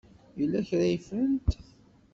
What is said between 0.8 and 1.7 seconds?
ay ffrent?